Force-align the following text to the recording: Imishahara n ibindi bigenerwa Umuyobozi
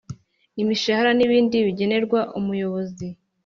Imishahara 0.61 1.11
n 1.15 1.19
ibindi 1.25 1.55
bigenerwa 1.67 2.19
Umuyobozi 2.39 3.07